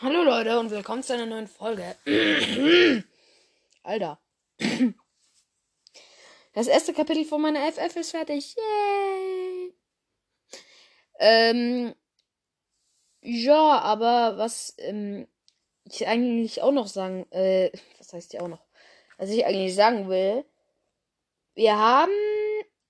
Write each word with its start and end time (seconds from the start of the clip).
Hallo 0.00 0.22
Leute 0.22 0.60
und 0.60 0.70
willkommen 0.70 1.02
zu 1.02 1.12
einer 1.12 1.26
neuen 1.26 1.48
Folge. 1.48 1.96
Alter. 3.82 4.20
Das 6.52 6.68
erste 6.68 6.92
Kapitel 6.92 7.24
von 7.24 7.42
meiner 7.42 7.66
FF 7.72 7.96
ist 7.96 8.12
fertig. 8.12 8.54
Yay! 8.54 9.74
Ähm, 11.18 11.94
ja, 13.22 13.80
aber 13.80 14.38
was 14.38 14.74
ähm, 14.78 15.26
ich 15.82 16.06
eigentlich 16.06 16.62
auch 16.62 16.70
noch 16.70 16.86
sagen, 16.86 17.26
äh, 17.32 17.72
was 17.98 18.12
heißt 18.12 18.34
ja 18.34 18.42
auch 18.42 18.48
noch? 18.48 18.64
Was 19.16 19.30
ich 19.30 19.44
eigentlich 19.44 19.74
sagen 19.74 20.08
will, 20.08 20.44
wir 21.56 21.76
haben 21.76 22.12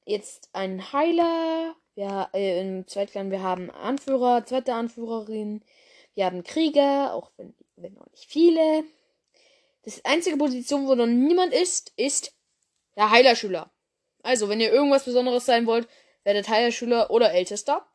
jetzt 0.05 0.51
einen 0.53 0.93
Heiler, 0.93 1.75
wir, 1.95 2.29
äh, 2.35 2.61
im 2.61 2.87
Zweitklan, 2.87 3.31
wir 3.31 3.43
haben 3.43 3.71
Anführer, 3.71 4.45
zweite 4.45 4.75
Anführerin, 4.75 5.65
wir 6.19 6.25
haben 6.25 6.43
Krieger, 6.43 7.15
auch 7.15 7.31
wenn, 7.37 7.55
wenn 7.77 7.95
noch 7.95 8.11
nicht 8.11 8.29
viele. 8.29 8.83
Das 9.85 10.05
einzige 10.05 10.37
Position, 10.37 10.89
wo 10.89 10.97
noch 10.97 11.07
niemand 11.07 11.55
ist, 11.55 11.93
ist 11.95 12.33
der 12.97 13.11
Heilerschüler. 13.11 13.71
Also, 14.25 14.49
wenn 14.49 14.61
ihr 14.61 14.73
irgendwas 14.73 15.05
Besonderes 15.05 15.47
sein 15.47 15.67
wollt, 15.67 15.87
werdet 16.25 16.49
Heilerschüler 16.49 17.13
oder 17.13 17.33
Ältester. 17.33 17.87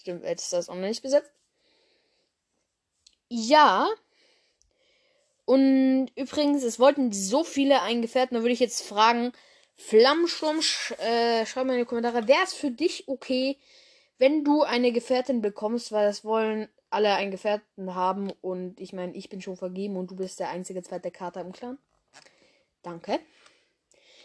Stimmt, 0.00 0.24
Ältester 0.24 0.58
ist 0.58 0.68
auch 0.68 0.74
noch 0.74 0.88
nicht 0.88 1.00
besetzt. 1.00 1.30
Ja. 3.28 3.88
Und 5.44 6.08
übrigens, 6.16 6.64
es 6.64 6.80
wollten 6.80 7.12
so 7.12 7.44
viele 7.44 7.82
Eingefährten, 7.82 8.34
da 8.34 8.42
würde 8.42 8.52
ich 8.52 8.58
jetzt 8.58 8.82
fragen, 8.82 9.30
Flammsturm, 9.76 10.60
sch 10.60 10.90
äh, 10.98 11.46
schreib 11.46 11.68
mal 11.68 11.74
in 11.74 11.78
die 11.78 11.84
Kommentare, 11.84 12.26
wäre 12.26 12.42
es 12.42 12.52
für 12.52 12.72
dich 12.72 13.06
okay, 13.06 13.58
wenn 14.18 14.42
du 14.42 14.62
eine 14.62 14.90
Gefährtin 14.90 15.40
bekommst, 15.40 15.92
weil 15.92 16.08
das 16.08 16.24
wollen 16.24 16.68
alle 16.90 17.14
einen 17.14 17.30
Gefährten 17.30 17.94
haben 17.94 18.30
und 18.40 18.80
ich 18.80 18.92
meine, 18.92 19.14
ich 19.14 19.28
bin 19.28 19.40
schon 19.40 19.56
vergeben 19.56 19.96
und 19.96 20.10
du 20.10 20.16
bist 20.16 20.40
der 20.40 20.50
einzige 20.50 20.82
zweite 20.82 21.10
Kater 21.10 21.40
im 21.40 21.52
Clan. 21.52 21.78
Danke. 22.82 23.20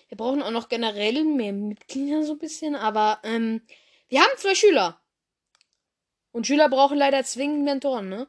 Wir 0.09 0.17
brauchen 0.17 0.41
auch 0.41 0.51
noch 0.51 0.69
generell 0.69 1.23
mehr 1.23 1.53
Mitglieder 1.53 2.23
so 2.23 2.33
ein 2.33 2.39
bisschen, 2.39 2.75
aber 2.75 3.19
ähm, 3.23 3.61
wir 4.07 4.21
haben 4.21 4.37
zwei 4.37 4.55
Schüler. 4.55 4.99
Und 6.31 6.47
Schüler 6.47 6.69
brauchen 6.69 6.97
leider 6.97 7.23
zwingend 7.23 7.63
Mentoren, 7.63 8.09
ne? 8.09 8.27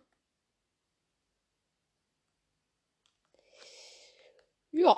Ja. 4.72 4.96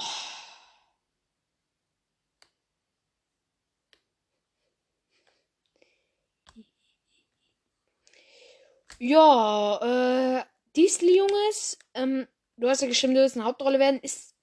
Ja, 8.98 10.40
äh, 10.40 10.44
Diesel 10.74 11.10
Junges, 11.16 11.78
ähm, 11.94 12.26
du 12.56 12.68
hast 12.68 12.82
ja 12.82 12.88
geschrieben, 12.88 13.14
du 13.14 13.20
wirst 13.20 13.36
eine 13.36 13.44
Hauptrolle 13.44 13.78
werden, 13.78 14.00
ist 14.00 14.34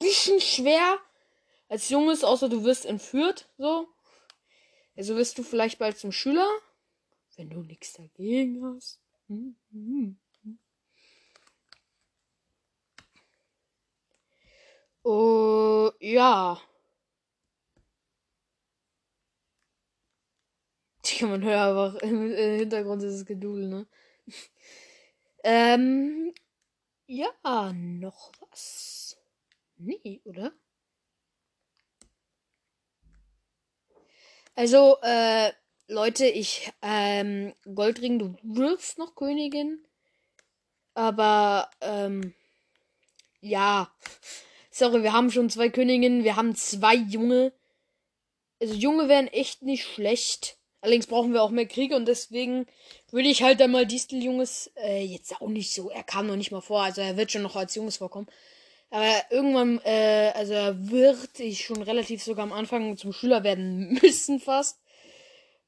ein 0.00 0.06
bisschen 0.06 0.40
schwer 0.40 0.98
als 1.68 1.88
Junges, 1.90 2.24
außer 2.24 2.48
du 2.48 2.64
wirst 2.64 2.86
entführt, 2.86 3.48
so. 3.58 3.88
Also 4.96 5.16
wirst 5.16 5.38
du 5.38 5.42
vielleicht 5.42 5.78
bald 5.78 5.98
zum 5.98 6.12
Schüler, 6.12 6.48
wenn 7.36 7.50
du 7.50 7.62
nichts 7.62 7.94
dagegen 7.94 8.64
hast. 8.64 9.00
Hm, 9.28 9.56
hm, 9.72 10.18
hm. 10.42 10.58
Oh, 15.04 15.90
ja. 16.00 16.60
Man 21.22 21.42
hört 21.42 21.58
einfach 21.58 22.02
im 22.02 22.32
Hintergrund 22.32 23.02
dieses 23.02 23.26
Gedudel, 23.26 23.68
ne? 23.68 23.86
ähm, 25.44 26.32
ja, 27.06 27.72
noch 27.72 28.32
was? 28.40 29.18
Nee, 29.76 30.20
oder? 30.24 30.52
Also, 34.54 34.98
äh, 35.02 35.52
Leute, 35.88 36.26
ich, 36.26 36.70
ähm, 36.82 37.54
Goldring, 37.74 38.18
du 38.18 38.36
wirst 38.42 38.98
noch 38.98 39.14
Königin. 39.14 39.84
Aber, 40.94 41.70
ähm, 41.80 42.34
ja. 43.40 43.92
Sorry, 44.70 45.02
wir 45.02 45.12
haben 45.12 45.30
schon 45.30 45.50
zwei 45.50 45.68
Königinnen, 45.68 46.24
wir 46.24 46.36
haben 46.36 46.54
zwei 46.54 46.94
Junge. 46.94 47.52
Also, 48.60 48.74
Junge 48.74 49.08
wären 49.08 49.28
echt 49.28 49.62
nicht 49.62 49.84
schlecht. 49.84 50.59
Allerdings 50.82 51.06
brauchen 51.06 51.32
wir 51.32 51.42
auch 51.42 51.50
mehr 51.50 51.66
Kriege 51.66 51.94
und 51.94 52.06
deswegen 52.06 52.66
würde 53.10 53.28
ich 53.28 53.42
halt 53.42 53.60
einmal 53.60 53.86
Distel 53.86 54.22
Junges, 54.22 54.72
äh, 54.76 55.04
jetzt 55.04 55.40
auch 55.40 55.48
nicht 55.48 55.74
so, 55.74 55.90
er 55.90 56.02
kam 56.02 56.26
noch 56.26 56.36
nicht 56.36 56.52
mal 56.52 56.62
vor, 56.62 56.82
also 56.82 57.02
er 57.02 57.16
wird 57.16 57.30
schon 57.32 57.42
noch 57.42 57.56
als 57.56 57.74
Junges 57.74 57.98
vorkommen. 57.98 58.28
Aber 58.90 59.06
irgendwann, 59.30 59.80
äh, 59.84 60.32
also 60.34 60.52
er 60.54 60.90
wird 60.90 61.38
ich 61.38 61.64
schon 61.64 61.82
relativ 61.82 62.22
sogar 62.22 62.44
am 62.44 62.52
Anfang 62.52 62.96
zum 62.96 63.12
Schüler 63.12 63.44
werden 63.44 63.92
müssen 64.02 64.40
fast. 64.40 64.80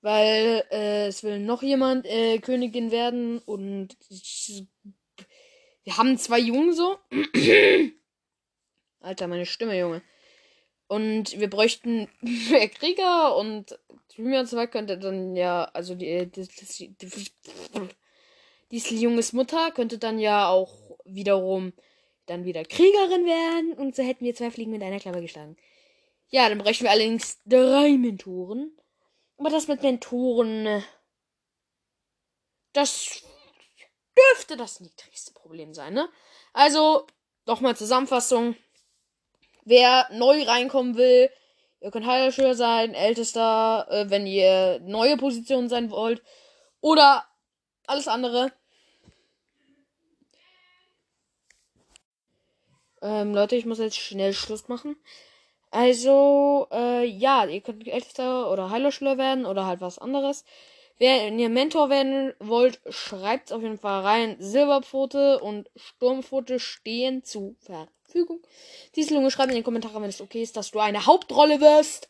Weil 0.01 0.65
äh, 0.73 1.07
es 1.07 1.23
will 1.23 1.39
noch 1.39 1.63
jemand 1.63 2.07
äh, 2.07 2.39
Königin 2.39 2.91
werden 2.91 3.39
und 3.39 3.97
ich, 4.09 4.65
wir 5.85 5.97
haben 5.97 6.19
zwei 6.19 6.41
Jungen 6.41 6.73
so. 6.73 6.99
Alter, 9.01 9.29
meine 9.29 9.47
Stimme, 9.47 9.79
Junge. 9.79 10.03
Und 10.93 11.41
wir 11.41 11.49
bräuchten 11.49 12.07
mehr 12.21 12.69
Krieger 12.69 13.35
und 13.37 13.79
Julian 14.15 14.47
2 14.47 14.67
könnte 14.67 14.99
dann 14.99 15.35
ja, 15.35 15.65
also 15.73 15.95
die, 15.95 16.31
die, 16.31 16.47
die, 16.47 16.95
die, 18.71 18.81
die 18.81 19.01
junges 19.01 19.33
Mutter 19.33 19.71
könnte 19.71 19.97
dann 19.97 20.19
ja 20.19 20.51
auch 20.51 20.99
wiederum 21.07 21.73
dann 22.27 22.45
wieder 22.45 22.63
Kriegerin 22.65 23.25
werden 23.25 23.73
und 23.73 23.97
so 23.97 24.03
hätten 24.03 24.27
wir 24.27 24.35
zwei 24.35 24.51
Fliegen 24.51 24.71
mit 24.71 24.83
einer 24.83 25.01
Klappe 25.01 25.23
geschlagen. 25.23 25.57
Ja, 26.29 26.51
dann 26.51 26.59
bräuchten 26.59 26.85
wir 26.85 26.91
allerdings 26.91 27.41
drei 27.47 27.97
Mentoren. 27.97 28.77
Aber 29.39 29.49
das 29.49 29.69
mit 29.69 29.81
Mentoren, 29.83 30.85
das 32.75 33.23
dürfte 34.15 34.59
das 34.59 34.81
niedrigste 34.81 35.33
Problem 35.33 35.73
sein, 35.73 35.95
ne? 35.95 36.07
Also, 36.53 37.07
nochmal 37.47 37.79
Zusammenfassung. 37.79 38.57
Wer 39.65 40.09
neu 40.13 40.43
reinkommen 40.45 40.97
will, 40.97 41.31
ihr 41.81 41.91
könnt 41.91 42.07
Heilerschüler 42.07 42.55
sein, 42.55 42.95
Ältester, 42.95 43.87
äh, 43.91 44.11
wenn 44.11 44.27
ihr 44.27 44.81
neue 44.81 45.17
Positionen 45.17 45.69
sein 45.69 45.91
wollt. 45.91 46.23
Oder 46.81 47.25
alles 47.87 48.09
andere. 48.09 48.53
Ähm, 53.03 53.35
Leute, 53.35 53.57
ich 53.57 53.67
muss 53.67 53.79
jetzt 53.79 53.99
schnell 53.99 54.33
Schluss 54.33 54.69
machen. 54.69 54.97
Also, 55.71 56.69
äh, 56.71 57.05
ja, 57.05 57.45
ihr 57.47 57.61
könnt 57.61 57.87
Ältester 57.87 58.51
oder 58.51 58.71
Heilerschüler 58.71 59.19
werden 59.19 59.47
oder 59.47 59.67
halt 59.67 59.81
was 59.81 59.99
anderes. 59.99 60.45
Wenn 60.99 61.39
ihr 61.39 61.49
Mentor 61.49 61.91
werden 61.91 62.33
wollt, 62.39 62.81
schreibt 62.89 63.53
auf 63.53 63.63
jeden 63.63 63.79
Fall 63.79 64.03
rein. 64.03 64.37
Silberpfote 64.39 65.41
und 65.41 65.71
Sturmpfote 65.77 66.61
stehen 66.61 67.25
zu 67.25 67.57
Verfügung. 67.61 68.41
Diese 68.95 69.15
Lunge 69.15 69.31
schreibt 69.31 69.51
in 69.51 69.57
die 69.57 69.63
Kommentare, 69.63 70.01
wenn 70.01 70.09
es 70.09 70.21
okay 70.21 70.43
ist, 70.43 70.57
dass 70.57 70.71
du 70.71 70.79
eine 70.79 71.07
Hauptrolle 71.07 71.61
wirst. 71.61 72.09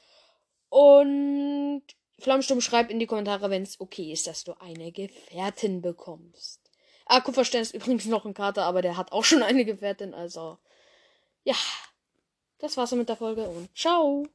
Und 0.69 1.82
Flammsturm 2.19 2.60
schreibt 2.60 2.91
in 2.91 2.98
die 2.98 3.06
Kommentare, 3.06 3.50
wenn 3.50 3.62
es 3.62 3.81
okay 3.81 4.12
ist, 4.12 4.26
dass 4.26 4.44
du 4.44 4.54
eine 4.60 4.93
Gefährtin 4.93 5.82
bekommst. 5.82 6.60
Ah, 7.06 7.20
Kupferstein 7.20 7.62
ist 7.62 7.75
übrigens 7.75 8.06
noch 8.06 8.25
ein 8.25 8.34
Kater, 8.34 8.64
aber 8.64 8.81
der 8.81 8.97
hat 8.97 9.12
auch 9.12 9.25
schon 9.25 9.43
eine 9.43 9.64
Gefährtin, 9.64 10.14
also. 10.14 10.59
Ja. 11.44 11.56
Das 12.59 12.76
war's 12.76 12.93
mit 12.93 13.09
der 13.09 13.16
Folge 13.16 13.43
und 13.43 13.76
ciao. 13.76 14.28